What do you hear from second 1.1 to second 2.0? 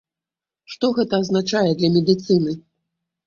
азначае для